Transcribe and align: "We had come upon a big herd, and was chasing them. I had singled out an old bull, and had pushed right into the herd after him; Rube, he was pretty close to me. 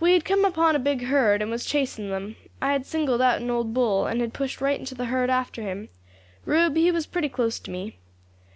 "We 0.00 0.12
had 0.14 0.24
come 0.24 0.44
upon 0.44 0.74
a 0.74 0.78
big 0.80 1.04
herd, 1.04 1.40
and 1.40 1.52
was 1.52 1.64
chasing 1.64 2.10
them. 2.10 2.34
I 2.60 2.72
had 2.72 2.84
singled 2.84 3.22
out 3.22 3.40
an 3.40 3.48
old 3.48 3.72
bull, 3.72 4.06
and 4.08 4.20
had 4.20 4.34
pushed 4.34 4.60
right 4.60 4.76
into 4.80 4.96
the 4.96 5.04
herd 5.04 5.30
after 5.30 5.62
him; 5.62 5.88
Rube, 6.44 6.74
he 6.74 6.90
was 6.90 7.06
pretty 7.06 7.28
close 7.28 7.60
to 7.60 7.70
me. 7.70 7.96